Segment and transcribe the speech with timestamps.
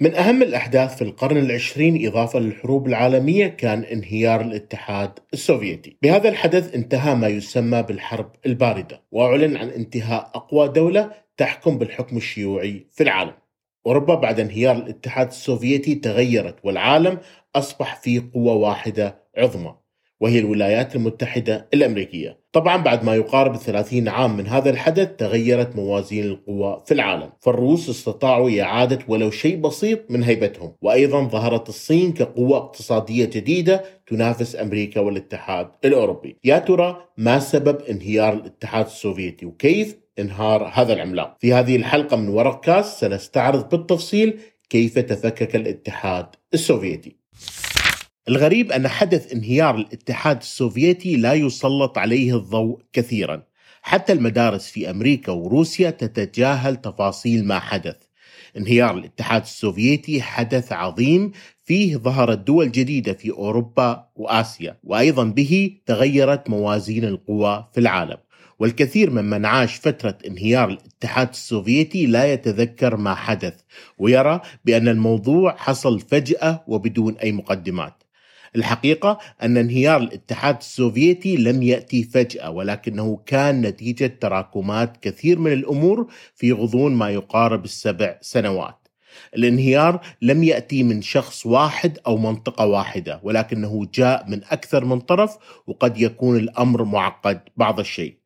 [0.00, 5.98] من أهم الأحداث في القرن العشرين إضافة للحروب العالمية كان انهيار الاتحاد السوفيتي.
[6.02, 12.86] بهذا الحدث انتهى ما يسمى بالحرب الباردة وأعلن عن انتهاء أقوى دولة تحكم بالحكم الشيوعي
[12.92, 13.34] في العالم.
[13.86, 17.18] أوروبا بعد انهيار الاتحاد السوفيتي تغيرت والعالم
[17.56, 19.74] أصبح فيه قوة واحدة عظمى
[20.20, 22.43] وهي الولايات المتحدة الأمريكية.
[22.54, 27.30] طبعا بعد ما يقارب 30 عام من هذا الحدث تغيرت موازين القوى في العالم.
[27.40, 30.72] فالروس استطاعوا إعادة ولو شيء بسيط من هيبتهم.
[30.82, 36.36] وأيضا ظهرت الصين كقوة اقتصادية جديدة تنافس أمريكا والاتحاد الأوروبي.
[36.44, 42.28] يا ترى ما سبب انهيار الاتحاد السوفيتي؟ وكيف انهار هذا العملاق؟ في هذه الحلقة من
[42.28, 44.38] ورق كاس سنستعرض بالتفصيل
[44.70, 47.16] كيف تفكك الاتحاد السوفيتي.
[48.28, 53.42] الغريب أن حدث انهيار الاتحاد السوفيتي لا يسلط عليه الضوء كثيرا.
[53.82, 57.96] حتى المدارس في أمريكا وروسيا تتجاهل تفاصيل ما حدث.
[58.56, 61.32] انهيار الاتحاد السوفيتي حدث عظيم
[61.64, 68.18] فيه ظهرت دول جديدة في أوروبا وآسيا وأيضا به تغيرت موازين القوى في العالم.
[68.58, 73.60] والكثير ممن عاش فترة انهيار الاتحاد السوفيتي لا يتذكر ما حدث
[73.98, 78.03] ويرى بأن الموضوع حصل فجأة وبدون أي مقدمات.
[78.56, 86.06] الحقيقة أن انهيار الاتحاد السوفيتي لم يأتي فجأة ولكنه كان نتيجة تراكمات كثير من الأمور
[86.34, 88.88] في غضون ما يقارب السبع سنوات.
[89.36, 95.36] الانهيار لم يأتي من شخص واحد أو منطقة واحدة ولكنه جاء من أكثر من طرف
[95.66, 98.18] وقد يكون الأمر معقد بعض الشيء.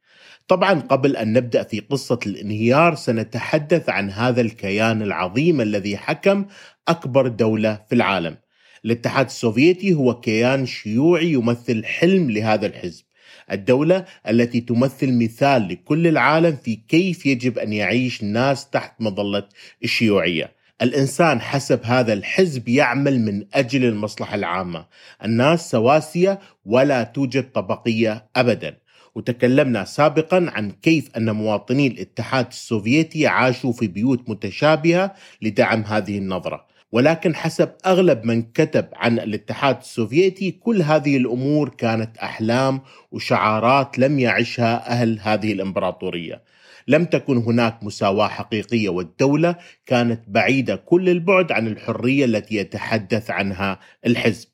[0.48, 6.46] طبعا قبل أن نبدأ في قصة الانهيار سنتحدث عن هذا الكيان العظيم الذي حكم
[6.88, 8.36] أكبر دولة في العالم.
[8.84, 13.04] الاتحاد السوفيتي هو كيان شيوعي يمثل حلم لهذا الحزب.
[13.52, 19.48] الدولة التي تمثل مثال لكل العالم في كيف يجب أن يعيش الناس تحت مظلة
[19.84, 20.58] الشيوعية.
[20.82, 24.86] الإنسان حسب هذا الحزب يعمل من أجل المصلحة العامة.
[25.24, 28.78] الناس سواسية ولا توجد طبقية أبدا.
[29.14, 36.67] وتكلمنا سابقا عن كيف أن مواطني الاتحاد السوفيتي عاشوا في بيوت متشابهة لدعم هذه النظرة.
[36.92, 42.80] ولكن حسب أغلب من كتب عن الاتحاد السوفيتي كل هذه الأمور كانت أحلام
[43.12, 46.42] وشعارات لم يعشها أهل هذه الإمبراطورية.
[46.88, 49.56] لم تكن هناك مساواة حقيقية والدولة
[49.86, 54.48] كانت بعيدة كل البعد عن الحرية التي يتحدث عنها الحزب.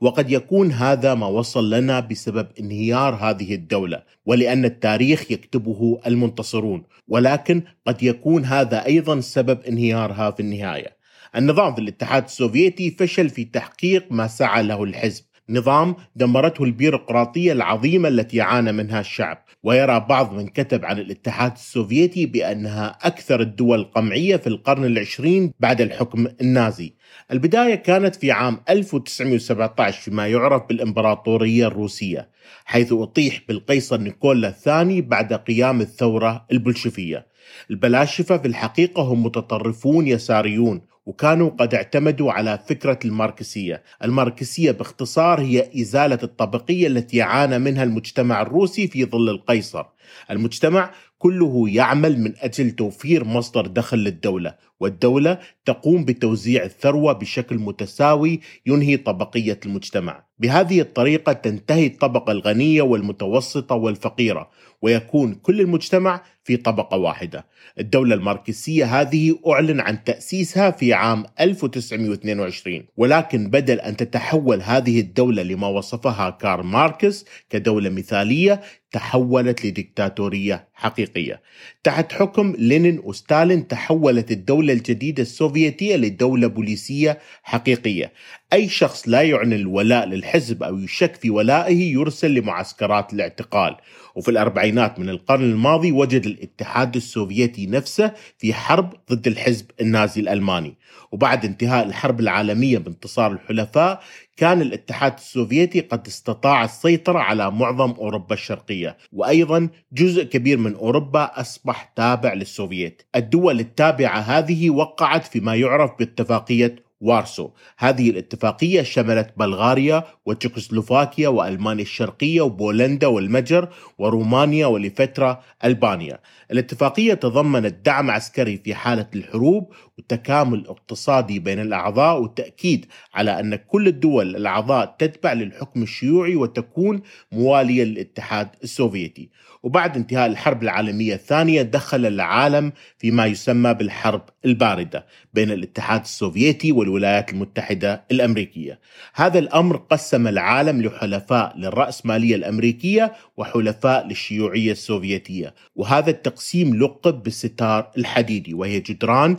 [0.00, 7.62] وقد يكون هذا ما وصل لنا بسبب انهيار هذه الدولة ولأن التاريخ يكتبه المنتصرون ولكن
[7.86, 10.97] قد يكون هذا أيضا سبب انهيارها في النهاية
[11.36, 15.24] النظام في الاتحاد السوفيتي فشل في تحقيق ما سعى له الحزب.
[15.50, 19.44] نظام دمرته البيروقراطية العظيمة التي عانى منها الشعب.
[19.62, 25.80] ويرى بعض من كتب عن الاتحاد السوفيتي بأنها أكثر الدول قمعية في القرن العشرين بعد
[25.80, 26.94] الحكم النازي.
[27.32, 32.30] البداية كانت في عام 1917 فيما يعرف بالإمبراطورية الروسية
[32.64, 37.26] حيث أطيح بالقيصر نيكولا الثاني بعد قيام الثورة البلشفية
[37.70, 43.82] البلاشفة في الحقيقة هم متطرفون يساريون وكانوا قد اعتمدوا على فكرة الماركسية.
[44.04, 49.84] الماركسية باختصار هي إزالة الطبقية التي عانى منها المجتمع الروسي في ظل القيصر.
[50.30, 58.40] المجتمع كله يعمل من أجل توفير مصدر دخل للدولة والدولة تقوم بتوزيع الثروة بشكل متساوي
[58.66, 60.24] ينهي طبقية المجتمع.
[60.38, 64.50] بهذه الطريقة تنتهي الطبقة الغنية والمتوسطة والفقيرة
[64.82, 67.46] ويكون كل المجتمع في طبقة واحدة.
[67.78, 75.42] الدولة الماركسية هذه أعلن عن تأسيسها في عام 1922 ولكن بدل أن تتحول هذه الدولة
[75.42, 78.60] لما وصفها كارل ماركس كدولة مثالية
[78.92, 81.42] تحولت لديكتاتورية حقيقية.
[81.84, 88.12] تحت حكم لينين وستالين تحولت الدولة الجديدة السوفيتية لدولة بوليسية حقيقية.
[88.52, 93.76] أي شخص لا يعني الولاء للحزب أو يشك في ولائه يرسل لمعسكرات الاعتقال.
[94.14, 100.74] وفي الأربعينات من القرن الماضي وجد الاتحاد السوفيتي نفسه في حرب ضد الحزب النازي الألماني.
[101.12, 104.00] وبعد انتهاء الحرب العالمية بانتصار الحلفاء
[104.36, 108.96] كان الاتحاد السوفيتي قد استطاع السيطرة على معظم أوروبا الشرقية.
[109.12, 113.02] وأيضا جزء كبير من أوروبا أصبح تابع للسوفييت.
[113.16, 117.50] الدول التابعة هذه وقعت فيما يعرف باتفاقية وارسو.
[117.78, 123.68] هذه الاتفاقية شملت بلغاريا وتشيكوسلوفاكيا وألمانيا الشرقية وبولندا والمجر
[123.98, 126.20] ورومانيا ولفترة ألبانيا.
[126.50, 133.88] الاتفاقية تضمنت دعم عسكري في حالة الحروب وتكامل اقتصادي بين الأعضاء والتأكيد على أن كل
[133.88, 137.02] الدول الأعضاء تتبع للحكم الشيوعي وتكون
[137.32, 139.28] موالية للاتحاد السوفيتي.
[139.62, 147.30] وبعد انتهاء الحرب العالمية الثانية دخل العالم فيما يسمى بالحرب الباردة بين الاتحاد السوفيتي والولايات
[147.32, 148.80] المتحدة الأمريكية.
[149.14, 155.54] هذا الأمر قسم العالم لحلفاء للرأسمالية الأمريكية وحلفاء للشيوعية السوفيتية.
[155.76, 159.36] وهذا التقسيم لقب بالستار الحديدي وهي جدران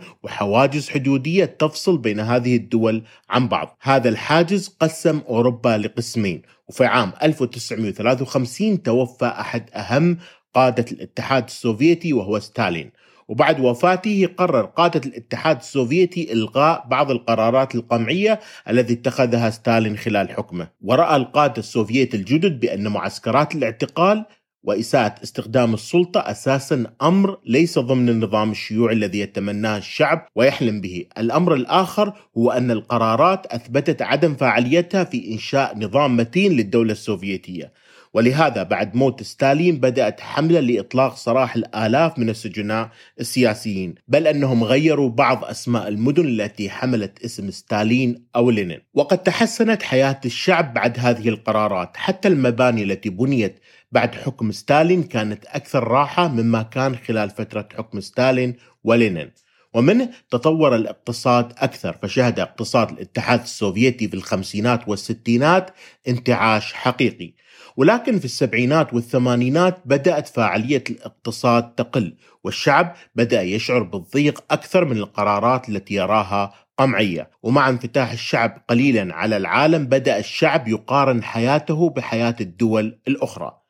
[0.50, 3.78] وحواجز حدودية تفصل بين هذه الدول عن بعض.
[3.81, 10.18] هذا الحاجز قسم أوروبا لقسمين وفي عام 1953 توفى أحد أهم
[10.54, 12.92] قادة الاتحاد السوفيتي وهو ستالين.
[13.28, 20.68] وبعد وفاته قرر قادة الاتحاد السوفيتي إلغاء بعض القرارات القمعية التي اتخذها ستالين خلال حكمه.
[20.81, 24.25] ورأى القادة السوفيت الجدد بأن معسكرات الاعتقال
[24.64, 31.06] وإساءة استخدام السلطة أساسا أمر ليس ضمن النظام الشيوعي الذي يتمناه الشعب ويحلم به.
[31.18, 37.74] الأمر الآخر هو أن القرارات أثبتت عدم فاعليتها في إنشاء نظام متين للدولة السوفيتية.
[38.14, 42.90] ولهذا بعد موت ستالين بدأت حملة لإطلاق سراح الآلاف من السجناء
[43.20, 48.80] السياسيين بل أنهم غيروا بعض أسماء المدن التي حملت اسم ستالين أو لينين.
[48.94, 53.60] وقد تحسنت حياة الشعب بعد هذه القرارات حتى المباني التي بنيت
[53.92, 59.32] بعد حكم ستالين كانت أكثر راحة مما كان خلال فترة حكم ستالين ولينين.
[59.74, 65.72] ومنه تطور الاقتصاد أكثر فشهد اقتصاد الاتحاد السوفيتي في الخمسينات والستينات
[66.08, 67.34] انتعاش حقيقي.
[67.78, 75.70] ولكن في السبعينات والثمانينات بدأت فاعلية الاقتصاد تقل والشعب بدأ يشعر بالضيق أكثر من القرارات
[75.70, 77.32] التي يراها قمعية.
[77.44, 83.69] ومع انفتاح الشعب قليلا على العالم بدأ الشعب يقارن حياته بحياة الدول الأخرى.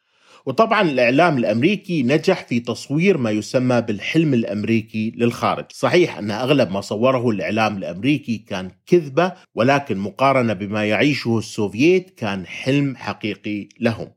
[0.50, 5.66] وطبعا الإعلام الأمريكي نجح في تصوير ما يسمى بالحلم الأمريكي للخارج.
[5.72, 12.46] صحيح أن أغلب ما صوره الإعلام الأمريكي كان كذبة ولكن مقارنة بما يعيشه السوفييت كان
[12.46, 14.12] حلم حقيقي لهم.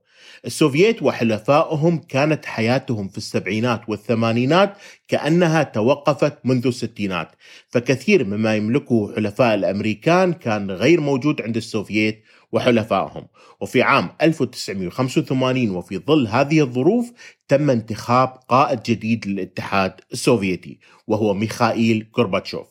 [0.46, 4.76] السوفييت وحلفائهم كانت حياتهم في السبعينات والثمانينات
[5.08, 7.29] كأنها توقفت منذ الستينات.
[7.69, 13.27] فكثير مما يملكه حلفاء الأمريكان كان غير موجود عند السوفييت وحلفائهم.
[13.61, 17.13] وفي عام 1985 وفي ظل هذه الظروف
[17.49, 22.67] تم انتخاب قائد جديد للاتحاد السوفيتي وهو ميخائيل غورباتشوف.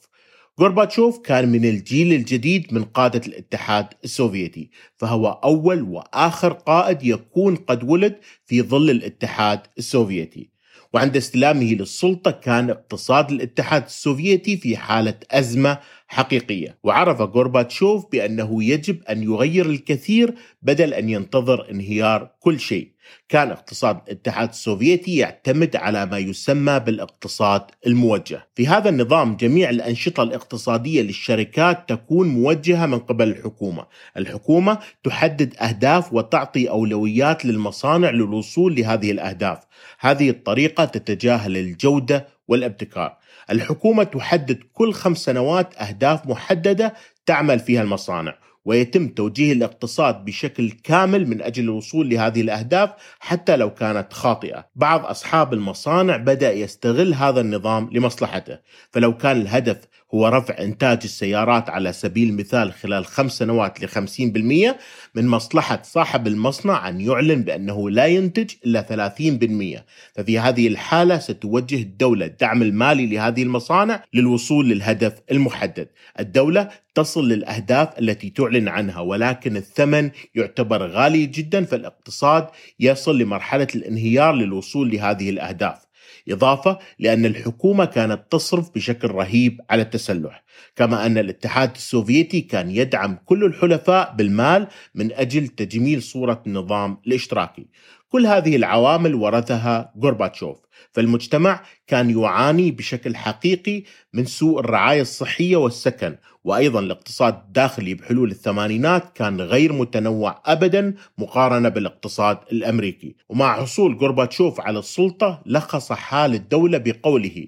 [0.59, 7.83] غورباتشوف كان من الجيل الجديد من قادة الاتحاد السوفيتي فهو أول وآخر قائد يكون قد
[7.83, 10.51] ولد في ظل الاتحاد السوفيتي.
[10.93, 15.77] وعند استلامه للسلطة كان اقتصاد الاتحاد السوفيتي في حالة أزمة
[16.11, 16.77] حقيقية.
[16.83, 22.91] وعرف غورباتشوف بأنه يجب أن يغير الكثير بدل أن ينتظر انهيار كل شيء.
[23.29, 28.47] كان اقتصاد الاتحاد السوفيتي يعتمد على ما يسمى بالاقتصاد الموجه.
[28.55, 33.85] في هذا النظام جميع الأنشطة الاقتصادية للشركات تكون موجهة من قبل الحكومة.
[34.17, 39.59] الحكومة تحدد أهداف وتعطي أولويات للمصانع للوصول لهذه الأهداف.
[39.99, 43.17] هذه الطريقة تتجاهل الجودة والابتكار
[43.49, 46.93] الحكومة تحدد كل خمس سنوات أهداف محددة
[47.25, 52.89] تعمل فيها المصانع ويتم توجيه الاقتصاد بشكل كامل من أجل الوصول لهذه الأهداف
[53.19, 54.67] حتى لو كانت خاطئة.
[54.75, 58.59] بعض أصحاب المصانع بدأ يستغل هذا النظام لمصلحته،
[58.91, 59.77] فلو كان الهدف
[60.13, 64.75] هو رفع إنتاج السيارات على سبيل المثال خلال خمس سنوات ل 50%
[65.15, 71.81] من مصلحة صاحب المصنع أن يعلن بأنه لا ينتج إلا 30% ففي هذه الحالة ستوجه
[71.81, 75.87] الدولة الدعم المالي لهذه المصانع للوصول للهدف المحدد.
[76.19, 82.47] الدولة تصل للأهداف التي تعلن عنها ولكن الثمن يعتبر غالي جدا فالاقتصاد
[82.79, 85.90] يصل لمرحلة الانهيار للوصول لهذه الأهداف.
[86.29, 90.43] إضافة لأن الحكومة كانت تصرف بشكل رهيب على التسلح.
[90.75, 97.67] كما أن الاتحاد السوفيتي كان يدعم كل الحلفاء بالمال من أجل تجميل صورة النظام الاشتراكي.
[98.09, 100.57] كل هذه العوامل ورثها غورباتشوف.
[100.91, 106.15] فالمجتمع كان يعاني بشكل حقيقي من سوء الرعاية الصحية والسكن.
[106.43, 113.15] وأيضا الاقتصاد الداخلي بحلول الثمانينات كان غير متنوع أبدا مقارنة بالاقتصاد الأمريكي.
[113.29, 117.47] ومع حصول غورباتشوف على السلطة لخص حال الدولة بقوله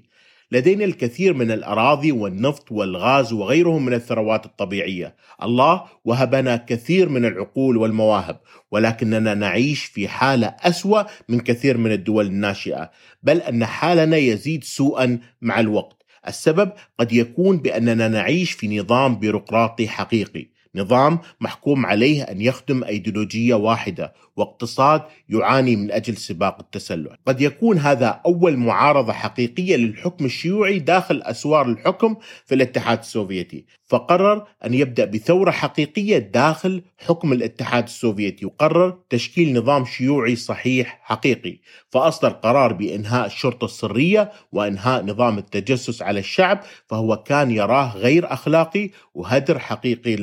[0.53, 5.15] لدينا الكثير من الأراضي والنفط والغاز وغيرهم من الثروات الطبيعية.
[5.43, 8.39] الله وهبنا كثير من العقول والمواهب
[8.71, 12.91] ولكننا نعيش في حالة أسوأ من كثير من الدول الناشئة
[13.23, 16.03] بل أن حالنا يزيد سوءا مع الوقت.
[16.27, 20.52] السبب قد يكون بأننا نعيش في نظام بيروقراطي حقيقي.
[20.75, 27.77] نظام محكوم عليه أن يخدم أيديولوجية واحدة واقتصاد يعاني من أجل سباق التسلح قد يكون
[27.77, 32.15] هذا أول معارضة حقيقية للحكم الشيوعي داخل أسوار الحكم
[32.45, 33.65] في الاتحاد السوفيتي.
[33.85, 41.59] فقرر أن يبدأ بثورة حقيقية داخل حكم الاتحاد السوفيتي وقرر تشكيل نظام شيوعي صحيح حقيقي.
[41.89, 48.89] فأصدر قرار بإنهاء الشرطة السرية وإنهاء نظام التجسس على الشعب فهو كان يراه غير أخلاقي
[49.13, 50.13] وهدر حقيقي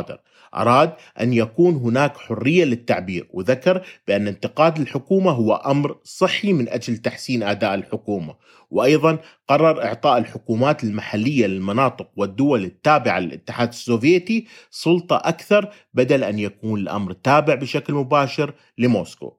[0.00, 0.20] للمصادر
[0.54, 6.96] أراد أن يكون هناك حرية للتعبير وذكر بأن انتقاد الحكومة هو أمر صحي من أجل
[6.96, 8.34] تحسين أداء الحكومة
[8.70, 16.80] وأيضا قرر إعطاء الحكومات المحلية للمناطق والدول التابعة للاتحاد السوفيتي سلطة أكثر بدل أن يكون
[16.80, 19.36] الأمر تابع بشكل مباشر لموسكو.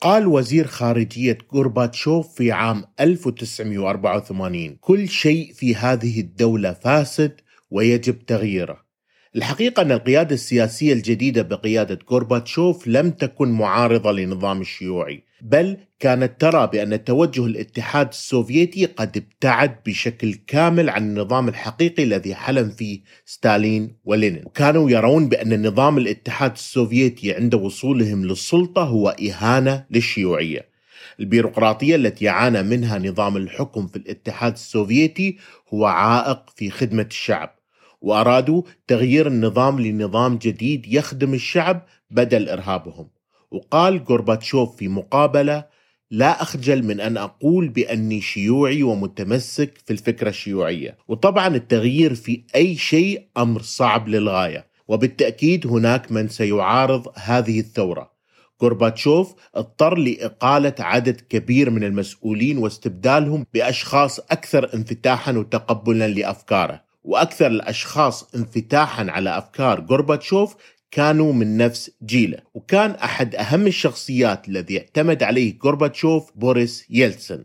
[0.00, 7.40] قال وزير خارجية غورباتشوف في عام 1984 كل شيء في هذه الدولة فاسد
[7.70, 8.89] ويجب تغييره.
[9.36, 16.66] الحقيقة أن القيادة السياسية الجديدة بقيادة غورباتشوف لم تكن معارضة للنظام الشيوعي بل كانت ترى
[16.66, 23.96] بأن توجه الاتحاد السوفيتي قد ابتعد بشكل كامل عن النظام الحقيقي الذي حلم فيه ستالين
[24.04, 24.42] ولينين.
[24.46, 30.70] وكانوا يرون بأن نظام الاتحاد السوفيتي عند وصولهم للسلطة هو إهانة للشيوعية.
[31.20, 35.38] البيروقراطية التي عانى منها نظام الحكم في الاتحاد السوفيتي
[35.74, 37.59] هو عائق في خدمة الشعب.
[38.00, 43.08] وأرادوا تغيير النظام لنظام جديد يخدم الشعب بدل إرهابهم.
[43.50, 45.64] وقال غورباتشوف في مقابلة
[46.10, 50.98] لا أخجل من أن أقول بأني شيوعي ومتمسك في الفكرة الشيوعية.
[51.08, 54.66] وطبعا التغيير في أي شيء أمر صعب للغاية.
[54.88, 58.10] وبالتأكيد هناك من سيعارض هذه الثورة.
[58.62, 66.89] غورباتشوف اضطر لإقالة عدد كبير من المسؤولين واستبدالهم بأشخاص أكثر انفتاحا وتقبلا لأفكاره.
[67.02, 70.56] وأكثر الأشخاص انفتاحا على أفكار غورباتشوف
[70.90, 72.38] كانوا من نفس جيله.
[72.54, 77.44] وكان أحد أهم الشخصيات الذي اعتمد عليه غورباتشوف بوريس يلتسن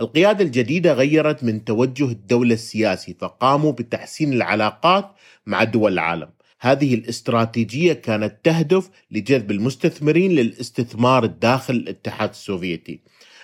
[0.00, 5.10] القيادة الجديدة غيرت من توجه الدولة السياسي فقاموا بتحسين العلاقات
[5.46, 6.28] مع دول العالم.
[6.60, 13.00] هذه الاستراتيجية كانت تهدف لجذب المستثمرين للاستثمار داخل الاتحاد السوفيتي.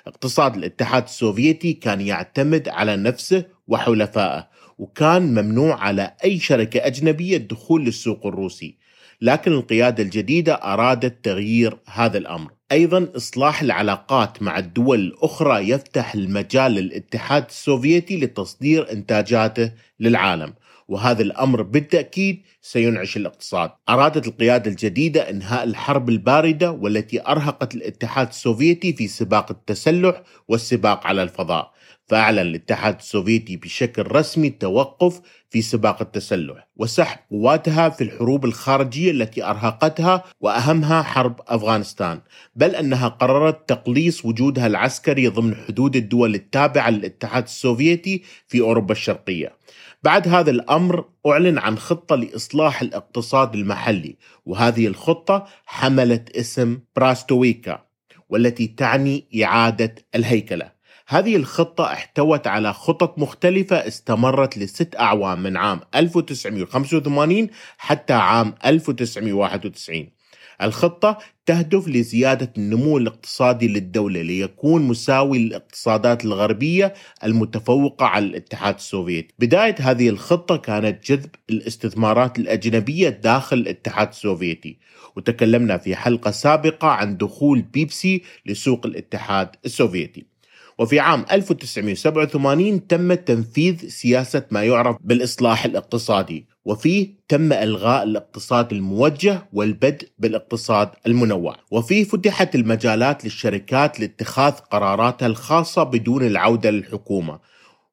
[0.07, 4.49] اقتصاد الاتحاد السوفيتي كان يعتمد على نفسه وحلفائه.
[4.79, 8.77] وكان ممنوع على أي شركة أجنبية الدخول للسوق الروسي.
[9.21, 12.51] لكن القيادة الجديدة أرادت تغيير هذا الأمر.
[12.73, 20.55] أيضا إصلاح العلاقات مع الدول الأخرى يفتح المجال للاتحاد السوفيتي لتصدير إنتاجاته للعالم.
[20.89, 23.71] وهذا الأمر بالتأكيد سينعش الاقتصاد.
[23.89, 31.23] أرادت القيادة الجديدة إنهاء الحرب الباردة والتي أرهقت الاتحاد السوفيتي في سباق التسلح والسباق على
[31.23, 31.73] الفضاء.
[32.09, 35.21] فأعلن الاتحاد السوفيتي بشكل رسمي التوقف
[35.51, 42.21] في سباق التسلح وسحب قواتها في الحروب الخارجية التي أرهقتها وأهمها حرب أفغانستان.
[42.57, 49.57] بل أنها قررت تقليص وجودها العسكري ضمن حدود الدول التابعة للاتحاد السوفيتي في أوروبا الشرقية.
[50.03, 57.87] بعد هذا الأمر أعلن عن خطة لإصلاح الاقتصاد المحلي وهذه الخطة حملت اسم براستويكا
[58.29, 60.76] والتي تعني إعادة الهيكلة.
[61.09, 67.49] هذه الخطة احتوت على خطط مختلفة استمرت لست أعوام من عام 1985
[67.79, 70.17] حتى عام 1991
[70.63, 76.95] الخطة تهدف لزيادة النمو الاقتصادي للدولة ليكون مساوي للاقتصادات الغربية
[77.25, 79.35] المتفوقة على الاتحاد السوفيتي.
[79.39, 84.79] بداية هذه الخطة كانت جذب الاستثمارات الأجنبية داخل الاتحاد السوفيتي،
[85.17, 90.36] وتكلمنا في حلقة سابقة عن دخول بيبسي لسوق الاتحاد السوفيتي.
[90.79, 99.49] وفي عام 1987 تم تنفيذ سياسة ما يعرف بالإصلاح الاقتصادي وفيه تم إلغاء الاقتصاد الموجه
[99.53, 101.57] والبدء بالاقتصاد المنوع.
[101.71, 107.39] وفيه فتحت المجالات للشركات لاتخاذ قراراتها الخاصة بدون العودة للحكومة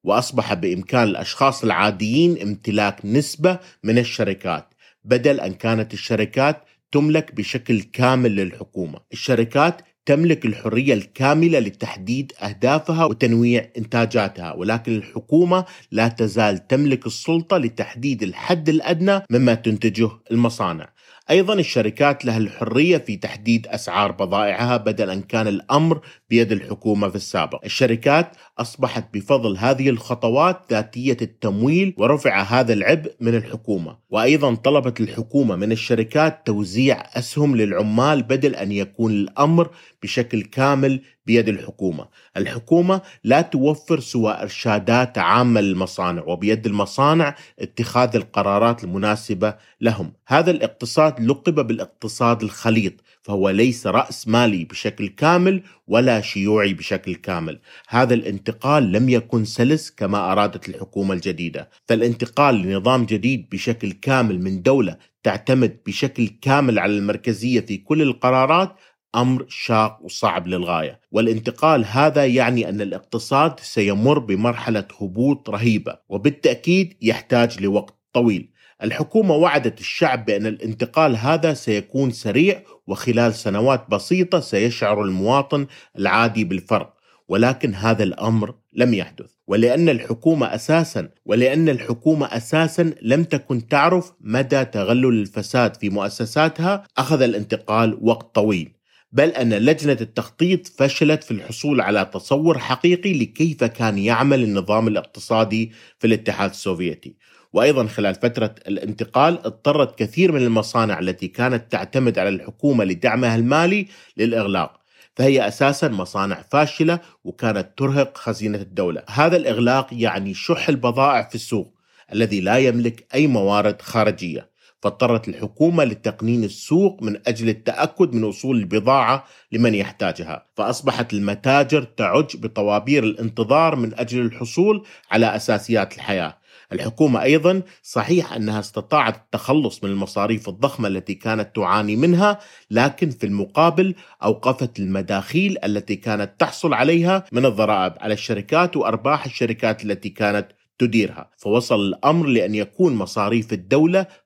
[0.03, 4.73] وأصبح بإمكان الأشخاص العاديين امتلاك نسبة من الشركات
[5.03, 8.99] بدل أن كانت الشركات تملك بشكل كامل للحكومة.
[9.13, 18.23] الشركات تملك الحرية الكاملة لتحديد أهدافها وتنويع إنتاجاتها ولكن الحكومة لا تزال تملك السلطة لتحديد
[18.23, 20.92] الحد الأدنى مما تنتجه المصانع.
[21.29, 25.99] أيضا الشركات لها الحرية في تحديد أسعار بضائعها بدل ان كان الأمر
[26.29, 27.65] بيد الحكومة في السابق.
[27.65, 35.55] الشركات أصبحت بفضل هذه الخطوات ذاتية التمويل ورفع هذا العبء من الحكومة، وأيضا طلبت الحكومة
[35.55, 39.69] من الشركات توزيع أسهم للعمال بدل أن يكون الأمر
[40.03, 42.07] بشكل كامل بيد الحكومة.
[42.37, 50.13] الحكومة لا توفر سوى إرشادات عامة للمصانع وبيد المصانع اتخاذ القرارات المناسبة لهم.
[50.27, 57.59] هذا الاقتصاد لقب بالاقتصاد الخليط فهو ليس رأس مالي بشكل كامل ولا شيوعي بشكل كامل.
[57.89, 61.69] هذا الانتقال لم يكن سلس كما أرادت الحكومة الجديدة.
[61.87, 68.75] فالانتقال لنظام جديد بشكل كامل من دولة تعتمد بشكل كامل على المركزية في كل القرارات
[69.15, 77.61] أمر شاق وصعب للغاية، والانتقال هذا يعني أن الاقتصاد سيمر بمرحلة هبوط رهيبة، وبالتأكيد يحتاج
[77.61, 78.49] لوقت طويل.
[78.83, 85.67] الحكومة وعدت الشعب بأن الانتقال هذا سيكون سريع وخلال سنوات بسيطة سيشعر المواطن
[85.99, 86.93] العادي بالفرق،
[87.27, 94.65] ولكن هذا الأمر لم يحدث، ولأن الحكومة أساسا ولأن الحكومة أساسا لم تكن تعرف مدى
[94.65, 98.73] تغلل الفساد في مؤسساتها، أخذ الانتقال وقت طويل.
[99.13, 105.71] بل أن لجنة التخطيط فشلت في الحصول على تصور حقيقي لكيف كان يعمل النظام الاقتصادي
[105.99, 107.15] في الاتحاد السوفيتي.
[107.53, 113.87] وأيضا خلال فترة الانتقال اضطرت كثير من المصانع التي كانت تعتمد على الحكومة لدعمها المالي
[114.17, 114.79] للإغلاق.
[115.15, 121.73] فهي أساسا مصانع فاشلة وكانت ترهق خزينة الدولة، هذا الإغلاق يعني شح البضائع في السوق
[122.13, 124.49] الذي لا يملك أي موارد خارجية،
[124.83, 132.37] فاضطرت الحكومة لتقنين السوق من أجل التأكد من وصول البضاعة لمن يحتاجها فأصبحت المتاجر تعج
[132.37, 136.37] بطوابير الانتظار من أجل الحصول على أساسيات الحياة.
[136.73, 142.39] الحكومة أيضا صحيح أنها استطاعت التخلص من المصاريف الضخمة التي كانت تعاني منها
[142.71, 149.83] لكن في المقابل أوقفت المداخيل التي كانت تحصل عليها من الضرائب على الشركات وأرباح الشركات
[149.83, 150.47] التي كانت
[150.79, 151.29] تديرها.
[151.37, 154.22] فوصل الأمر لأن يكون مصاريف الدولة 12%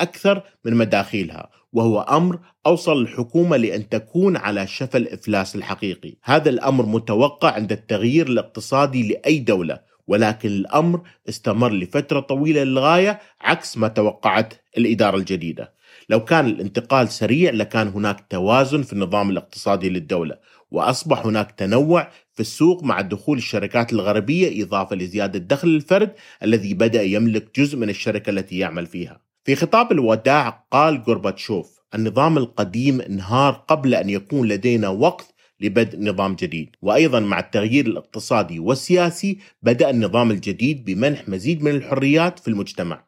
[0.00, 6.14] أكثر من مداخيلها وهو أمر أوصل الحكومة لأن تكون على شفا الإفلاس الحقيقي.
[6.24, 13.78] هذا الأمر متوقع عند التغيير الاقتصادي لأي دولة ولكن الأمر استمر لفترة طويلة للغاية عكس
[13.78, 15.72] ما توقعت الإدارة الجديدة.
[16.08, 20.36] لو كان الانتقال سريع لكان هناك توازن في النظام الاقتصادي للدولة
[20.70, 26.12] وأصبح هناك تنوع في السوق مع دخول الشركات الغربية إضافة لزيادة دخل الفرد
[26.42, 29.20] الذي بدأ يملك جزء من الشركة التي يعمل فيها.
[29.44, 36.34] في خطاب الوداع قال غورباتشوف النظام القديم انهار قبل أن يكون لدينا وقت لبدء نظام
[36.34, 36.76] جديد.
[36.82, 43.04] وأيضا مع التغيير الاقتصادي والسياسي بدأ النظام الجديد بمنح مزيد من الحريات في المجتمع.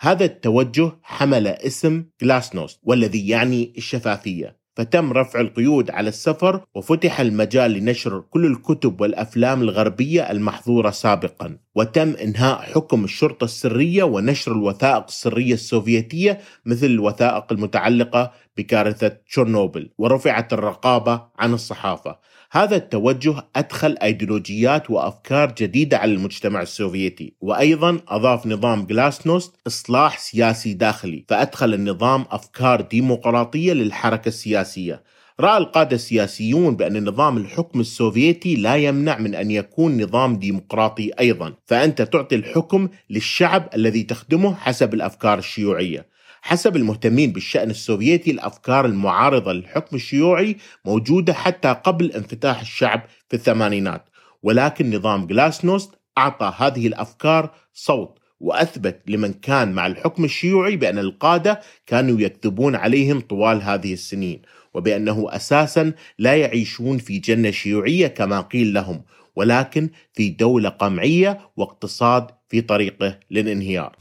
[0.00, 4.65] هذا التوجه حمل اسم جلاسنوست والذي يعني الشفافية.
[4.76, 11.58] فتم رفع القيود على السفر وفتح المجال لنشر كل الكتب والأفلام الغربية المحظورة سابقا.
[11.74, 20.52] وتم إنهاء حكم الشرطة السرية ونشر الوثائق السرية السوفيتية مثل الوثائق المتعلقة بكارثة تشيرنوبل ورفعت
[20.52, 22.18] الرقابة عن الصحافة.
[22.56, 30.74] هذا التوجه أدخل أيديولوجيات وأفكار جديدة على المجتمع السوفيتي وأيضا أضاف نظام جلاسنوست إصلاح سياسي
[30.74, 35.02] داخلي فأدخل النظام أفكار ديمقراطية للحركة السياسية.
[35.40, 41.54] رأى القادة السياسيون بأن نظام الحكم السوفيتي لا يمنع من أن يكون نظام ديمقراطي أيضا
[41.66, 46.15] فأنت تعطي الحكم للشعب الذي تخدمه حسب الأفكار الشيوعية.
[46.46, 54.08] حسب المهتمين بالشأن السوفيتي الأفكار المعارضة للحكم الشيوعي موجودة حتى قبل انفتاح الشعب في الثمانينات.
[54.42, 61.60] ولكن نظام جلاسنوست أعطى هذه الأفكار صوت وأثبت لمن كان مع الحكم الشيوعي بأن القادة
[61.86, 64.42] كانوا يكذبون عليهم طوال هذه السنين
[64.74, 69.02] وبأنه أساسا لا يعيشون في جنة شيوعية كما قيل لهم
[69.36, 73.96] ولكن في دولة قمعية واقتصاد في طريقه للانهيار.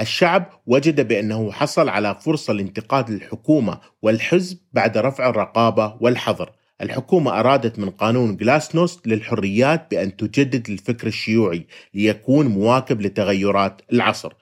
[0.00, 6.52] الشعب وجد بأنه حصل على فرصة لانتقاد الحكومة والحزب بعد رفع الرقابة والحظر.
[6.80, 14.32] الحكومة أرادت من قانون جلاسنوست للحريات بأن تجدد الفكر الشيوعي ليكون مواكب لتغيرات العصر.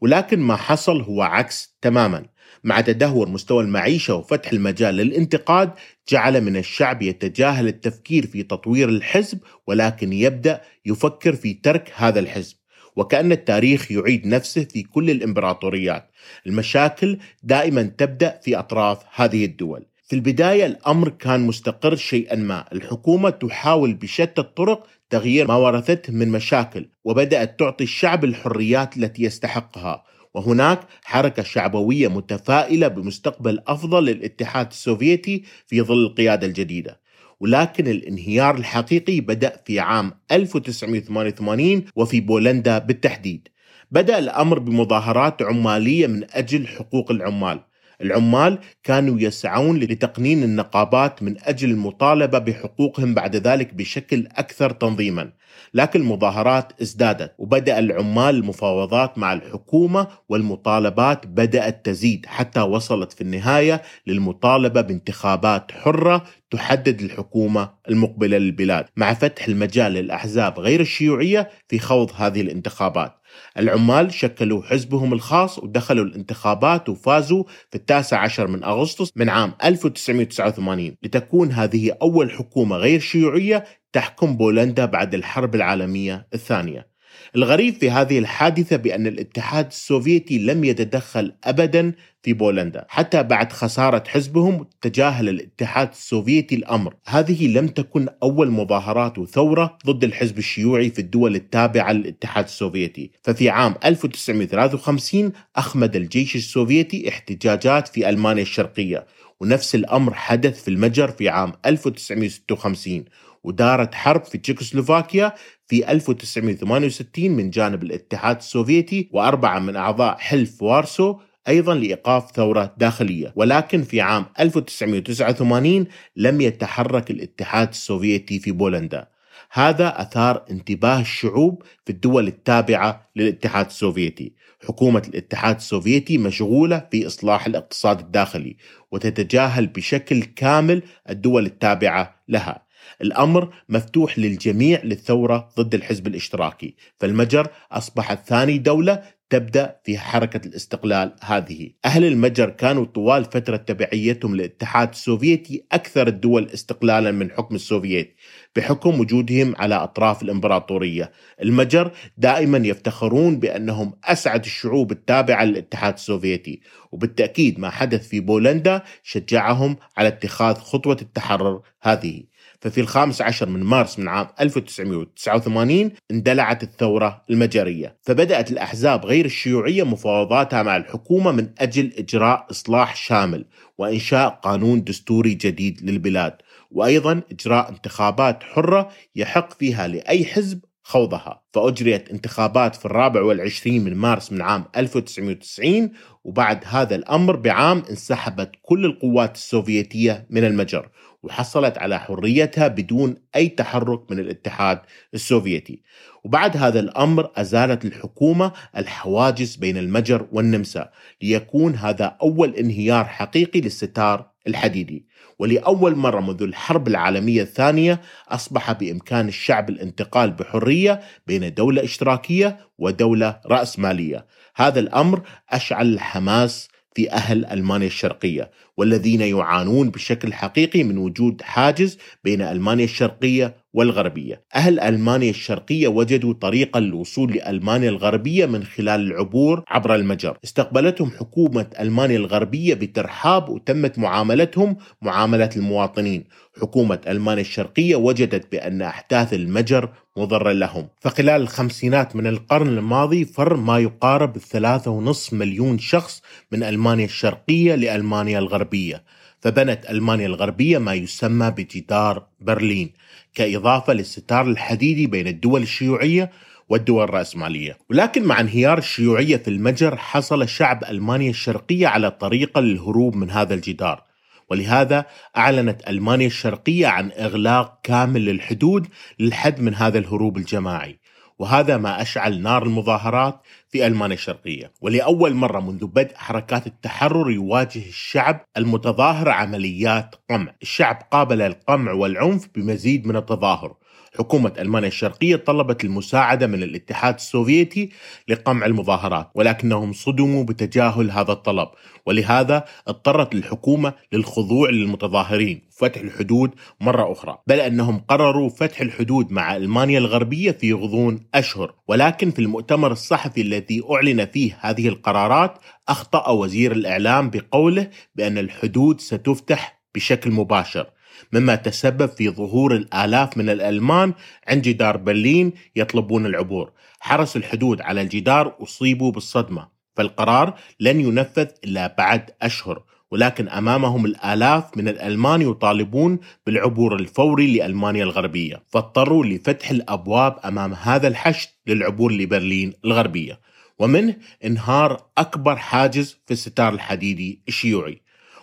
[0.00, 2.24] ولكن ما حصل هو عكس تماما.
[2.64, 5.70] مع تدهور مستوى المعيشة وفتح المجال للانتقاد
[6.08, 12.61] جعل من الشعب يتجاهل التفكير في تطوير الحزب ولكن يبدأ يفكر في ترك هذا الحزب.
[12.96, 16.10] وكأن التاريخ يعيد نفسه في كل الإمبراطوريات.
[16.46, 19.86] المشاكل دائما تبدأ في أطراف هذه الدول.
[20.08, 22.64] في البداية الأمر كان مستقر شيئا ما.
[22.72, 30.04] الحكومة تحاول بشتى الطرق تغيير ما ورثته من مشاكل وبدأت تعطي الشعب الحريات التي يستحقها.
[30.34, 37.01] وهناك حركة شعبوية متفائلة بمستقبل أفضل للاتحاد السوفيتي في ظل القيادة الجديدة.
[37.42, 43.48] ولكن الانهيار الحقيقي بدأ في عام 1988 وفي بولندا بالتحديد.
[43.90, 47.60] بدأ الأمر بمظاهرات عمالية من أجل حقوق العمال.
[48.02, 55.32] العمال كانوا يسعون لتقنين النقابات من أجل المطالبة بحقوقهم بعد ذلك بشكل أكثر تنظيما.
[55.74, 63.82] لكن المظاهرات ازدادت وبدأ العمال المفاوضات مع الحكومة والمطالبات بدأت تزيد حتى وصلت في النهاية
[64.06, 72.10] للمطالبة بانتخابات حرة تحدد الحكومة المقبلة للبلاد مع فتح المجال للأحزاب غير الشيوعية في خوض
[72.16, 73.21] هذه الانتخابات.
[73.58, 80.96] العمال شكلوا حزبهم الخاص ودخلوا الانتخابات وفازوا في التاسع عشر من أغسطس من عام 1989
[81.02, 86.91] لتكون هذه أول حكومة غير شيوعية تحكم بولندا بعد الحرب العالمية الثانية.
[87.36, 94.04] الغريب في هذه الحادثة بأن الاتحاد السوفيتي لم يتدخل أبدا في بولندا حتى بعد خسارة
[94.08, 96.94] حزبهم تجاهل الاتحاد السوفيتي الأمر.
[97.06, 103.10] هذه لم تكن أول مظاهرات وثورة ضد الحزب الشيوعي في الدول التابعة للاتحاد السوفيتي.
[103.22, 109.06] ففي عام 1953 أخمد الجيش السوفيتي احتجاجات في ألمانيا الشرقية
[109.40, 113.04] ونفس الأمر حدث في المجر في عام 1956
[113.44, 115.32] ودارت حرب في تشيكوسلوفاكيا
[115.66, 123.32] في 1968 من جانب الاتحاد السوفيتي وأربعة من أعضاء حلف وارسو أيضا لإيقاف ثورة داخلية.
[123.36, 129.08] ولكن في عام 1989 لم يتحرك الاتحاد السوفيتي في بولندا.
[129.52, 134.32] هذا أثار انتباه الشعوب في الدول التابعة للاتحاد السوفيتي.
[134.68, 138.56] حكومة الاتحاد السوفيتي مشغولة في إصلاح الاقتصاد الداخلي
[138.92, 142.62] وتتجاهل بشكل كامل الدول التابعة لها.
[143.02, 151.16] الأمر مفتوح للجميع للثورة ضد الحزب الاشتراكي فالمجر أصبحت ثاني دولة تبدأ في حركة الاستقلال
[151.22, 151.70] هذه.
[151.84, 158.16] أهل المجر كانوا طوال فترة تبعيتهم للاتحاد السوفيتي أكثر الدول استقلالا من حكم السوفييت
[158.56, 161.12] بحكم وجودهم على أطراف الإمبراطورية.
[161.42, 166.60] المجر دائما يفتخرون بأنهم أسعد الشعوب التابعة للاتحاد السوفيتي
[166.92, 172.22] وبالتأكيد ما حدث في بولندا شجعهم على اتخاذ خطوة التحرر هذه.
[172.62, 177.98] ففي الخامس عشر من مارس من عام 1989 اندلعت الثورة المجرية.
[178.02, 183.44] فبدأت الأحزاب غير الشيوعية مفاوضاتها مع الحكومة من أجل إجراء إصلاح شامل
[183.78, 186.36] وإنشاء قانون دستوري جديد للبلاد
[186.70, 191.42] وأيضا إجراء انتخابات حرة يحق فيها لأي حزب خوضها.
[191.52, 195.90] فأجريت انتخابات في الرابع والعشرين من مارس من عام 1990
[196.24, 200.88] وبعد هذا الأمر بعام انسحبت كل القوات السوفيتية من المجر
[201.22, 204.80] وحصلت على حريتها بدون أي تحرك من الاتحاد
[205.14, 205.82] السوفيتي.
[206.24, 210.90] وبعد هذا الأمر أزالت الحكومة الحواجز بين المجر والنمسا
[211.22, 215.06] ليكون هذا أول انهيار حقيقي للستار الحديدي.
[215.38, 223.40] ولأول مرة منذ الحرب العالمية الثانية أصبح بإمكان الشعب الانتقال بحرية بين دولة إشتراكية ودولة
[223.46, 224.26] رأسمالية.
[224.54, 231.98] هذا الأمر أشعل الحماس في أهل ألمانيا الشرقية والذين يعانون بشكل حقيقي من وجود حاجز
[232.24, 234.42] بين ألمانيا الشرقية والغربية.
[234.54, 240.38] أهل ألمانيا الشرقية وجدوا طريقا للوصول لألمانيا الغربية من خلال العبور عبر المجر.
[240.44, 246.24] استقبلتهم حكومة ألمانيا الغربية بترحاب وتمت معاملتهم معاملة المواطنين.
[246.60, 250.88] حكومة ألمانيا الشرقية وجدت بأن أحداث المجر مضرة لهم.
[251.00, 257.74] فخلال الخمسينات من القرن الماضي فر ما يقارب الثلاثة ونصف مليون شخص من ألمانيا الشرقية
[257.74, 259.04] لألمانيا الغربية.
[259.40, 262.92] فبنت ألمانيا الغربية ما يسمى بجدار برلين.
[263.34, 266.30] كإضافة للستار الحديدي بين الدول الشيوعية
[266.68, 267.78] والدول الرأسمالية.
[267.90, 273.54] ولكن مع انهيار الشيوعية في المجر حصل شعب ألمانيا الشرقية على طريقة للهروب من هذا
[273.54, 274.02] الجدار.
[274.50, 278.86] ولهذا أعلنت ألمانيا الشرقية عن إغلاق كامل للحدود
[279.18, 280.98] للحد من هذا الهروب الجماعي.
[281.42, 284.72] وهذا ما أشعل نار المظاهرات في ألمانيا الشرقية.
[284.80, 290.54] ولأول مرة منذ بدء حركات التحرر يواجه الشعب المتظاهر عمليات قمع.
[290.62, 293.74] الشعب قابل القمع والعنف بمزيد من التظاهر.
[294.18, 297.90] حكومة ألمانيا الشرقية طلبت المساعدة من الاتحاد السوفيتي
[298.28, 301.68] لقمع المظاهرات ولكنهم صدموا بتجاهل هذا الطلب
[302.06, 307.38] ولهذا اضطرت الحكومة للخضوع للمتظاهرين وفتح الحدود مرة أخرى.
[307.46, 313.40] بل أنهم قرروا فتح الحدود مع ألمانيا الغربية في غضون أشهر ولكن في المؤتمر الصحفي
[313.40, 320.86] الذي أعلن فيه هذه القرارات أخطأ وزير الإعلام بقوله بأن الحدود ستفتح بشكل مباشر.
[321.32, 324.12] مما تسبب في ظهور الآلاف من الألمان
[324.48, 326.72] عند جدار برلين يطلبون العبور.
[327.00, 334.76] حرس الحدود على الجدار أصيبوا بالصدمة فالقرار لن ينفذ إلا بعد أشهر ولكن أمامهم الآلاف
[334.76, 338.62] من الألمان يطالبون بالعبور الفوري لألمانيا الغربية.
[338.68, 343.40] فاضطروا لفتح الأبواب أمام هذا الحشد للعبور لبرلين الغربية.
[343.78, 348.01] ومنه إنهار أكبر حاجز في الستار الحديدي الشيوعي.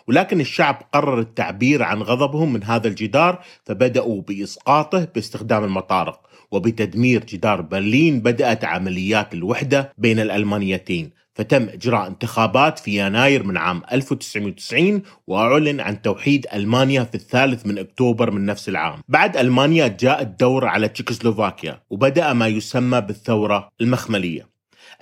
[0.10, 6.20] ولكن الشعب قرر التعبير عن غضبهم من هذا الجدار فبدأوا بإسقاطه باستخدام المطارق
[6.52, 11.12] وبتدمير جدار برلين بدأت عمليات الوحدة بين الألمانيتين.
[11.36, 17.78] فتم إجراء انتخابات في يناير من عام 1990 وأعلن عن توحيد ألمانيا في الثالث من
[17.78, 19.00] أكتوبر من نفس العام.
[19.08, 24.50] بعد ألمانيا جاء الدور على تشيكوسلوفاكيا وبدأ ما يسمى بالثورة المخملية.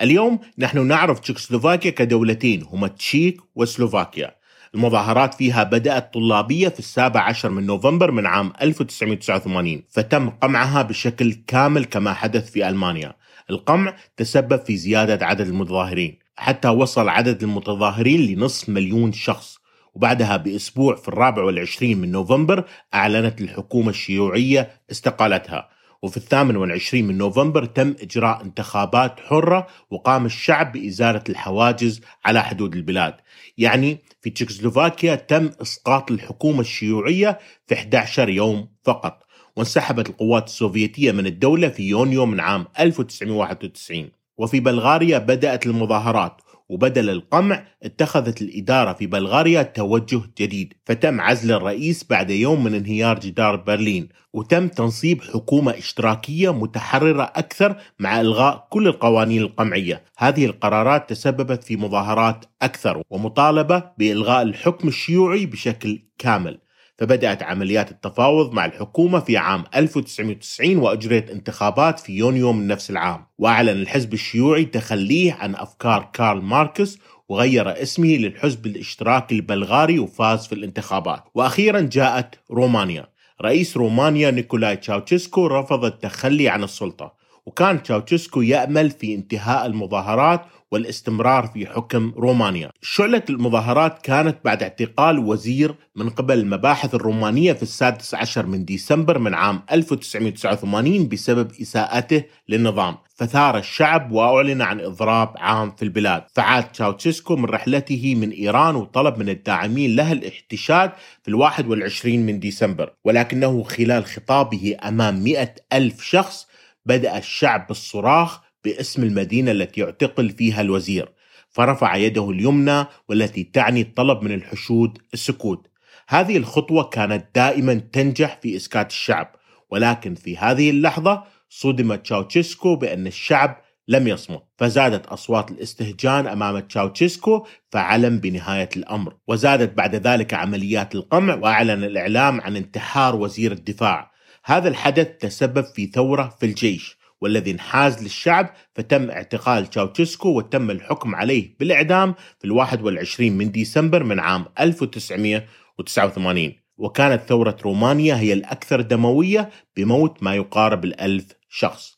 [0.01, 4.36] اليوم نحن نعرف تشيكوسلوفاكيا كدولتين هما تشيك وسلوفاكيا.
[4.77, 11.33] المظاهرات فيها بدأت طلابية في السابع عشر من نوفمبر من عام 1989 فتم قمعها بشكل
[11.47, 13.13] كامل كما حدث في ألمانيا.
[13.49, 19.57] القمع تسبب في زيادة عدد المتظاهرين حتى وصل عدد المتظاهرين لنصف مليون شخص
[19.95, 22.63] وبعدها بأسبوع في الرابع والعشرين من نوفمبر
[22.93, 25.69] أعلنت الحكومة الشيوعية استقالتها.
[26.01, 32.75] وفي الثامن والعشرين من نوفمبر تم إجراء انتخابات حرة وقام الشعب بإزالة الحواجز على حدود
[32.75, 33.13] البلاد.
[33.57, 39.23] يعني في تشيكوسلوفاكيا تم إسقاط الحكومة الشيوعية في 11 يوم فقط
[39.55, 47.09] وانسحبت القوات السوفيتية من الدولة في يونيو من عام 1991 وفي بلغاريا بدأت المظاهرات وبدل
[47.09, 53.55] القمع اتخذت الإدارة في بلغاريا توجه جديد فتم عزل الرئيس بعد يوم من انهيار جدار
[53.55, 60.03] برلين وتم تنصيب حكومة اشتراكية متحررة أكثر مع إلغاء كل القوانين القمعية.
[60.17, 66.59] هذه القرارات تسببت في مظاهرات أكثر ومطالبة بإلغاء الحكم الشيوعي بشكل كامل.
[66.97, 73.25] فبدأت عمليات التفاوض مع الحكومة في عام 1990 وأجريت انتخابات في يونيو من نفس العام.
[73.37, 76.97] وأعلن الحزب الشيوعي تخليه عن أفكار كارل ماركس
[77.29, 81.23] وغير اسمه للحزب الاشتراكي البلغاري وفاز في الانتخابات.
[81.35, 83.07] وأخيرا جاءت رومانيا.
[83.41, 87.13] رئيس رومانيا نيكولاي تشاوشيسكو رفض التخلي عن السلطة.
[87.45, 92.71] وكان تشاوشيسكو يأمل في انتهاء المظاهرات والاستمرار في حكم رومانيا.
[92.81, 99.19] شعلة المظاهرات كانت بعد اعتقال وزير من قبل المباحث الرومانية في السادس عشر من ديسمبر
[99.19, 102.97] من عام 1989 بسبب إساءته للنظام.
[103.15, 106.23] فثار الشعب وأعلن عن إضراب عام في البلاد.
[106.33, 110.91] فعاد تشاوتشيسكو من رحلته من إيران وطلب من الداعمين له الاحتشاد
[111.23, 112.93] في الواحد والعشرين من ديسمبر.
[113.05, 116.47] ولكنه خلال خطابه أمام مئة ألف شخص
[116.85, 121.13] بدأ الشعب بالصراخ باسم المدينة التي يعتقل فيها الوزير.
[121.49, 125.67] فرفع يده اليمنى والتي تعني الطلب من الحشود السكوت.
[126.07, 129.35] هذه الخطوة كانت دائما تنجح في إسكات الشعب
[129.69, 137.45] ولكن في هذه اللحظة صدم تشاوتشيسكو بأن الشعب لم يصمت فزادت أصوات الاستهجان أمام تشاوتشيسكو
[137.71, 139.15] فعلم بنهاية الأمر.
[139.27, 144.11] وزادت بعد ذلك عمليات القمع وأعلن الإعلام عن انتحار وزير الدفاع.
[144.45, 146.96] هذا الحدث تسبب في ثورة في الجيش.
[147.21, 154.03] والذي انحاز للشعب فتم اعتقال تشاوتشيسكو وتم الحكم عليه بالإعدام في الواحد والعشرين من ديسمبر
[154.03, 161.97] من عام 1989 وكانت ثورة رومانيا هي الأكثر دموية بموت ما يقارب الألف شخص.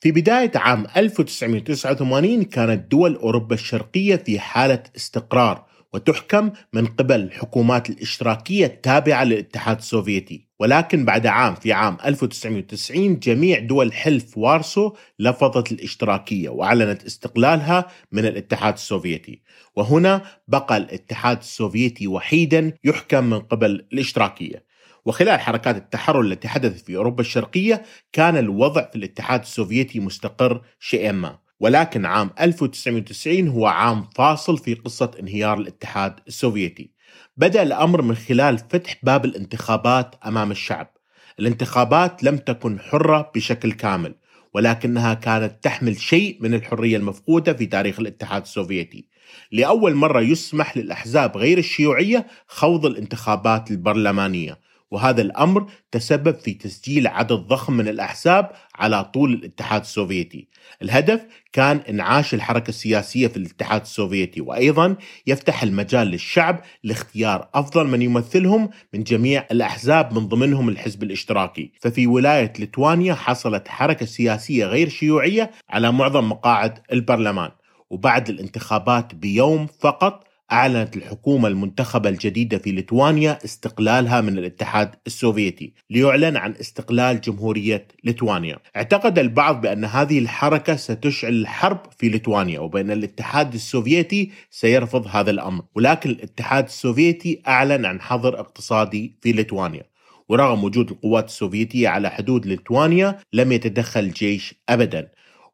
[0.00, 7.90] في بداية عام 1989 كانت دول أوروبا الشرقية في حالة استقرار وتحكم من قبل الحكومات
[7.90, 10.48] الاشتراكية التابعة للاتحاد السوفيتي.
[10.60, 18.26] ولكن بعد عام في عام 1990 جميع دول حلف وارسو لفظت الاشتراكية وأعلنت استقلالها من
[18.26, 19.42] الاتحاد السوفيتي.
[19.76, 24.64] وهنا بقى الاتحاد السوفيتي وحيدا يحكم من قبل الاشتراكية.
[25.04, 31.12] وخلال حركات التحرر التي حدثت في أوروبا الشرقية كان الوضع في الاتحاد السوفيتي مستقر شيئا
[31.12, 31.38] ما.
[31.62, 36.90] ولكن عام 1990 هو عام فاصل في قصة انهيار الاتحاد السوفيتي.
[37.36, 40.96] بدأ الأمر من خلال فتح باب الانتخابات أمام الشعب.
[41.40, 44.14] الانتخابات لم تكن حرة بشكل كامل
[44.54, 49.08] ولكنها كانت تحمل شيء من الحرية المفقودة في تاريخ الاتحاد السوفيتي.
[49.52, 54.58] لأول مرة يسمح للأحزاب غير الشيوعية خوض الانتخابات البرلمانية.
[54.92, 60.48] وهذا الأمر تسبب في تسجيل عدد ضخم من الأحزاب على طول الاتحاد السوفيتي.
[60.82, 68.02] الهدف كان إنعاش الحركة السياسية في الاتحاد السوفيتي وأيضا يفتح المجال للشعب لاختيار أفضل من
[68.02, 71.72] يمثلهم من جميع الأحزاب من ضمنهم الحزب الاشتراكي.
[71.80, 77.50] ففي ولاية ليتوانيا حصلت حركة سياسية غير شيوعية على معظم مقاعد البرلمان.
[77.90, 86.36] وبعد الانتخابات بيوم فقط أعلنت الحكومة المنتخبة الجديدة في ليتوانيا استقلالها من الاتحاد السوفيتي ليعلن
[86.36, 88.58] عن استقلال جمهورية ليتوانيا.
[88.76, 95.64] اعتقد البعض بأن هذه الحركة ستشعل الحرب في ليتوانيا وبأن الاتحاد السوفيتي سيرفض هذا الأمر.
[95.74, 99.82] ولكن الاتحاد السوفيتي أعلن عن حظر اقتصادي في ليتوانيا.
[100.28, 105.08] ورغم وجود القوات السوفيتية على حدود ليتوانيا لم يتدخل الجيش أبدا.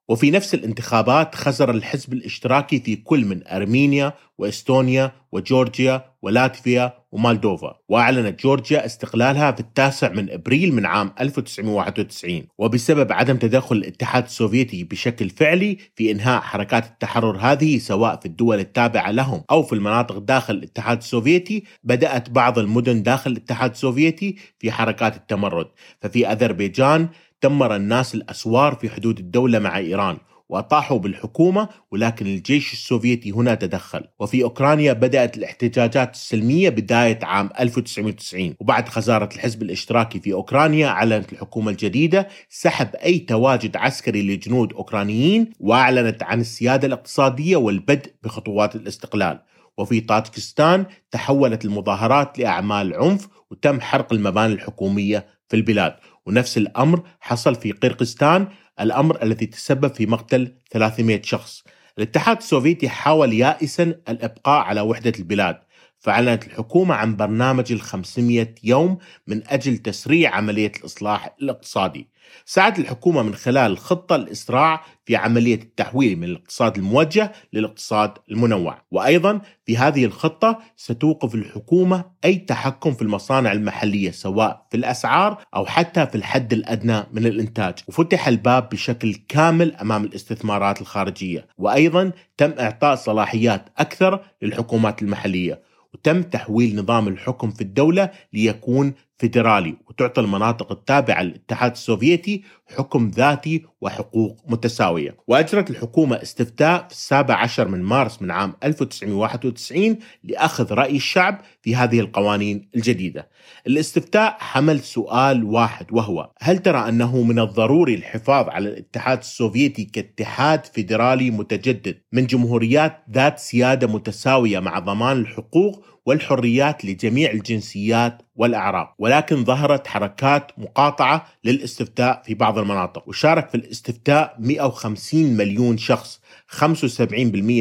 [0.09, 8.42] وفي نفس الانتخابات خسر الحزب الاشتراكي في كل من أرمينيا وإستونيا وجورجيا ولاتفيا ومالدوفا وأعلنت
[8.42, 15.31] جورجيا استقلالها في التاسع من أبريل من عام 1991 وبسبب عدم تدخل الاتحاد السوفيتي بشكل
[15.31, 20.55] فعلي في إنهاء حركات التحرر هذه سواء في الدول التابعة لهم أو في المناطق داخل
[20.55, 25.66] الاتحاد السوفيتي بدأت بعض المدن داخل الاتحاد السوفيتي في حركات التمرد.
[26.01, 27.09] ففي أذربيجان
[27.42, 30.16] دمر الناس الأسوار في حدود الدولة مع إيران
[30.48, 34.05] وأطاحوا بالحكومة ولكن الجيش السوفيتي هنا تدخل.
[34.20, 41.33] وفي أوكرانيا بدأت الاحتجاجات السلمية بداية عام 1990 وبعد خسارة الحزب الاشتراكي في أوكرانيا أعلنت
[41.33, 49.40] الحكومة الجديدة سحب أي تواجد عسكري لجنود أوكرانيين وأعلنت عن السيادة الاقتصادية والبدء بخطوات الاستقلال.
[49.79, 55.94] وفي طاجكستان تحولت المظاهرات لأعمال عنف وتم حرق المباني الحكومية في البلاد.
[56.29, 58.49] ونفس الأمر حصل في قرقستان
[58.81, 61.64] الأمر الذي تسبب في مقتل 300 شخص.
[61.99, 65.59] الاتحاد السوفيتي حاول يائسا الإبقاء على وحدة البلاد.
[66.01, 72.09] فأعلنت الحكومة عن برنامج ال 500 يوم من أجل تسريع عملية الإصلاح الاقتصادي.
[72.47, 78.83] ساعد الحكومة من خلال الخطة الإسراع في عملية التحويل من الاقتصاد الموجه للاقتصاد المنوع.
[78.91, 85.67] وأيضا في هذه الخطة ستوقف الحكومة أي تحكم في المصانع المحلية سواء في الأسعار أو
[85.67, 87.75] حتى في الحد الأدنى من الإنتاج.
[87.89, 91.47] وفتح الباب بشكل كامل أمام الاستثمارات الخارجية.
[91.59, 95.67] وأيضا تم إعطاء صلاحيات أكثر للحكومات المحلية.
[95.94, 102.44] وتم تحويل نظام الحكم في الدولة ليكون فيدرالي وتعطى المناطق التابعة للاتحاد السوفيتي
[102.76, 105.16] حكم ذاتي وحقوق متساوية.
[105.26, 111.76] وأجرت الحكومة استفتاء في السابع عشر من مارس من عام 1991 لأخذ رأي الشعب في
[111.76, 113.28] هذه القوانين الجديدة.
[113.66, 120.66] الاستفتاء حمل سؤال واحد وهو هل ترى أنه من الضروري الحفاظ على الاتحاد السوفيتي كاتحاد
[120.66, 129.44] فيدرالي متجدد من جمهوريات ذات سيادة متساوية مع ضمان الحقوق والحريات لجميع الجنسيات والأعراق؟ ولكن
[129.44, 136.21] ظهرت حركات مقاطعة للاستفتاء في بعض المناطق وشارك في الاستفتاء 150 مليون شخص
[136.61, 136.62] 75%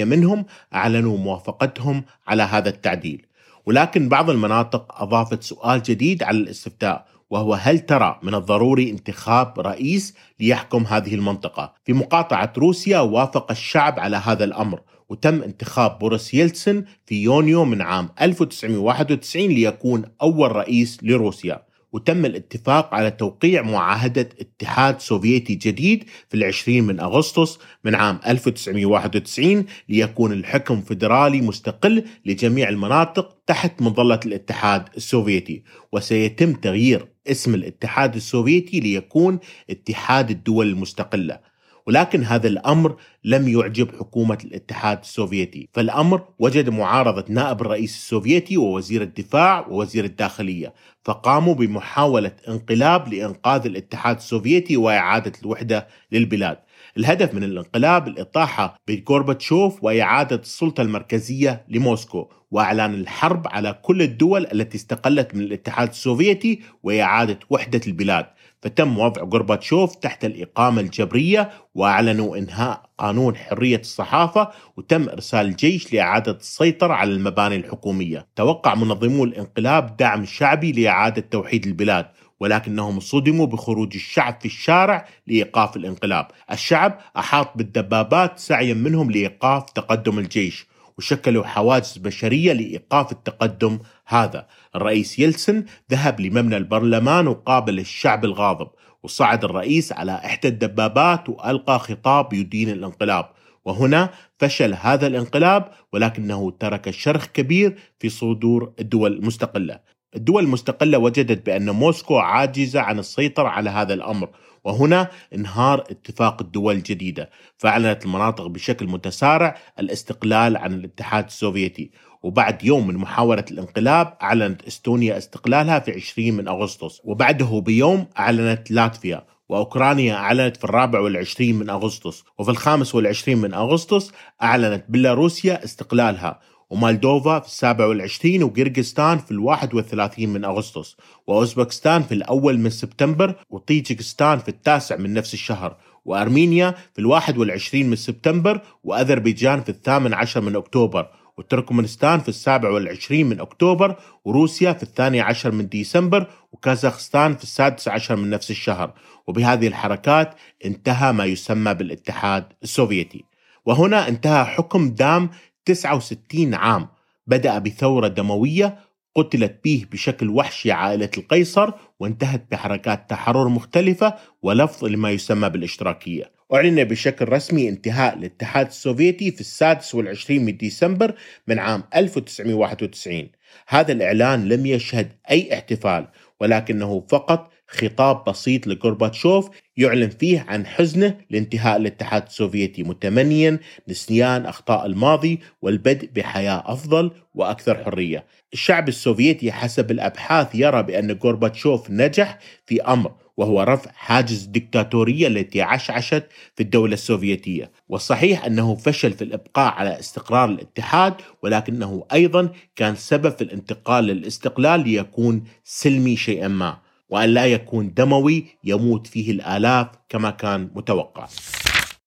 [0.03, 3.25] منهم أعلنوا موافقتهم على هذا التعديل
[3.65, 10.15] ولكن بعض المناطق أضافت سؤال جديد على الاستفتاء وهو هل ترى من الضروري انتخاب رئيس
[10.39, 14.79] ليحكم هذه المنطقة؟ في مقاطعة روسيا وافق الشعب على هذا الأمر
[15.09, 21.66] وتم انتخاب بوريس يلتسن في يونيو من عام 1991 ليكون أول رئيس لروسيا
[21.97, 29.65] وتم الاتفاق على توقيع معاهدة اتحاد سوفيتي جديد في العشرين من أغسطس من عام 1991
[29.89, 35.63] ليكون الحكم فيدرالي مستقل لجميع المناطق تحت مظلة الاتحاد السوفيتي.
[35.91, 41.39] وسيتم تغيير اسم الاتحاد السوفيتي ليكون اتحاد الدول المستقلة.
[41.87, 49.01] ولكن هذا الأمر لم يعجب حكومة الاتحاد السوفيتي، فالأمر وجد معارضة نائب الرئيس السوفيتي ووزير
[49.01, 50.73] الدفاع ووزير الداخلية،
[51.05, 56.57] فقاموا بمحاولة انقلاب لإنقاذ الاتحاد السوفيتي وإعادة الوحدة للبلاد.
[56.97, 64.77] الهدف من الانقلاب الإطاحة بغورباتشوف وإعادة السلطة المركزية لموسكو وإعلان الحرب على كل الدول التي
[64.77, 68.25] استقلت من الاتحاد السوفيتي وإعادة وحدة البلاد.
[68.61, 76.31] فتم وضع غورباتشوف تحت الإقامة الجبرية وأعلنوا إنهاء قانون حرية الصحافة وتم إرسال الجيش لإعادة
[76.31, 78.27] السيطرة على المباني الحكومية.
[78.35, 82.05] توقع منظمو الانقلاب دعم شعبي لإعادة توحيد البلاد
[82.39, 90.19] ولكنهم صدموا بخروج الشعب في الشارع لإيقاف الانقلاب، الشعب أحاط بالدبابات سعيا منهم لإيقاف تقدم
[90.19, 90.67] الجيش،
[90.97, 94.47] وشكلوا حواجز بشرية لإيقاف التقدم هذا.
[94.75, 98.67] الرئيس يلسن ذهب لمبنى البرلمان وقابل الشعب الغاضب
[99.03, 103.29] وصعد الرئيس على إحدى الدبابات وألقى خطاب يدين الانقلاب.
[103.65, 109.79] وهنا فشل هذا الانقلاب ولكنه ترك شرخ كبير في صدور الدول المستقلة.
[110.15, 114.29] الدول المستقلة وجدت بأن موسكو عاجزة عن السيطرة على هذا الأمر
[114.67, 121.91] وهنا انهار اتفاق الدول الجديدة فأعلنت المناطق بشكل متسارع الاستقلال عن الاتحاد السوفيتي.
[122.23, 127.01] وبعد يوم من محاولة الانقلاب أعلنت إستونيا استقلالها في 20 من أغسطس.
[127.03, 129.25] وبعده بيوم أعلنت لاتفيا.
[129.49, 132.23] وأوكرانيا أعلنت في الرابع والعشرين من أغسطس.
[132.37, 134.11] وفي الخامس والعشرين من أغسطس
[134.43, 136.39] أعلنت بيلاروسيا استقلالها.
[136.69, 140.95] ومالدوفا في السابع والعشرين وقرقستان في الواحد والثلاثين من أغسطس
[141.27, 147.89] وأوزبكستان في الأول من سبتمبر وطيجكستان في التاسع من نفس الشهر وأرمينيا في الواحد والعشرين
[147.89, 154.73] من سبتمبر وأذربيجان في الثامن عشر من أكتوبر وتركمانستان في السابع والعشرين من أكتوبر وروسيا
[154.73, 158.93] في الثاني عشر من ديسمبر وكازاخستان في السادس عشر من نفس الشهر.
[159.27, 160.35] وبهذه الحركات
[160.65, 163.25] انتهى ما يسمى بالاتحاد السوفيتي.
[163.65, 165.29] وهنا انتهى حكم دام
[165.67, 166.87] 69 عام
[167.27, 168.79] بدأ بثورة دموية
[169.15, 176.31] قتلت به بشكل وحشي عائلة القيصر وانتهت بحركات تحرر مختلفة ولفظ لما يسمى بالاشتراكية.
[176.53, 181.15] أعلن بشكل رسمي انتهاء الاتحاد السوفيتي في السادس والعشرين من ديسمبر
[181.47, 183.29] من عام 1991
[183.67, 186.07] هذا الإعلان لم يشهد أي احتفال
[186.39, 194.85] ولكنه فقط خطاب بسيط لغورباتشوف يعلن فيه عن حزنه لانتهاء الاتحاد السوفيتي متمنيا نسيان أخطاء
[194.85, 198.25] الماضي والبدء بحياة أفضل وأكثر حرية.
[198.53, 205.61] الشعب السوفيتي حسب الأبحاث يرى بأن غورباتشوف نجح في أمر وهو رفع حاجز الدكتاتوريه التي
[205.61, 211.13] عشعشت في الدولة السوفيتية، والصحيح أنه فشل في الإبقاء على استقرار الاتحاد
[211.43, 216.86] ولكنه أيضا كان سبب في الانتقال للاستقلال ليكون سلمي شيئا ما.
[217.09, 221.27] وأن لا يكون دموي يموت فيه الآلاف كما كان متوقع.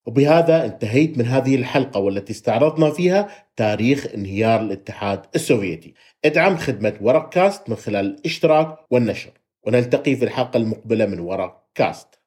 [0.07, 5.95] وبهذا انتهيت من هذه الحلقة والتي استعرضنا فيها تاريخ انهيار الاتحاد السوفيتي.
[6.25, 9.31] ادعم خدمة ورق كاست من خلال الاشتراك والنشر.
[9.67, 12.20] ونلتقي في الحلقة المقبلة من ورق كاست.